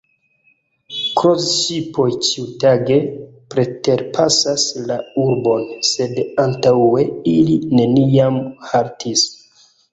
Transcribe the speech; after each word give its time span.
Kroz-ŝipoj 1.19 2.07
ĉiutage 2.27 2.97
preterpasas 3.55 4.67
la 4.89 4.99
urbon, 5.27 5.69
sed 5.93 6.19
antaŭe 6.47 7.07
ili 7.37 7.63
neniam 7.79 8.45
haltis. 8.73 9.31